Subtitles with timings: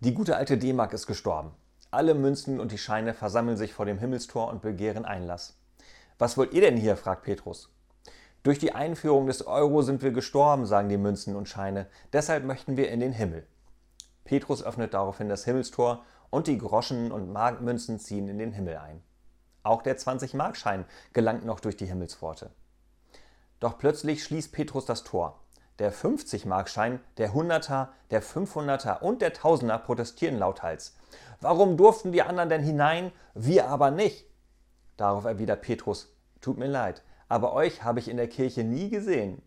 [0.00, 1.50] Die gute alte D-Mark ist gestorben.
[1.90, 5.58] Alle Münzen und die Scheine versammeln sich vor dem Himmelstor und begehren Einlass.
[6.20, 6.96] Was wollt ihr denn hier?
[6.96, 7.68] fragt Petrus.
[8.44, 11.88] Durch die Einführung des Euro sind wir gestorben, sagen die Münzen und Scheine.
[12.12, 13.44] Deshalb möchten wir in den Himmel.
[14.22, 19.02] Petrus öffnet daraufhin das Himmelstor und die Groschen und Markmünzen ziehen in den Himmel ein.
[19.64, 22.50] Auch der 20-Markschein gelangt noch durch die Himmelspforte.
[23.58, 25.40] Doch plötzlich schließt Petrus das Tor.
[25.78, 30.96] Der 50-Markschein, der 100er, der 500er und der 1000er protestieren lauthals.
[31.40, 34.26] Warum durften die anderen denn hinein, wir aber nicht?
[34.96, 39.40] Darauf erwidert Petrus, tut mir leid, aber euch habe ich in der Kirche nie gesehen.